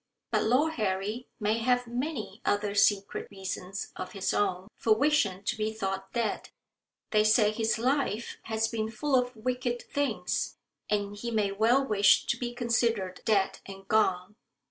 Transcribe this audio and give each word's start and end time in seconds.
But 0.31 0.45
Lord 0.45 0.73
Harry 0.81 1.27
may 1.39 1.59
have 1.59 1.85
many 1.85 2.41
other 2.43 2.73
secret 2.73 3.27
reasons 3.29 3.91
of 3.95 4.13
his 4.13 4.33
own 4.33 4.67
for 4.75 4.95
wishing 4.95 5.43
to 5.43 5.55
be 5.55 5.71
thought 5.71 6.11
dead. 6.13 6.49
They 7.11 7.23
say 7.23 7.51
his 7.51 7.77
life 7.77 8.37
has 8.45 8.67
been 8.67 8.89
full 8.89 9.15
of 9.15 9.35
wicked 9.35 9.83
things, 9.83 10.57
and 10.89 11.15
he 11.15 11.29
may 11.29 11.51
well 11.51 11.85
wish 11.85 12.25
to 12.25 12.35
be 12.39 12.51
considered 12.55 13.21
dead 13.25 13.59
and 13.67 13.87
gone. 13.87 14.37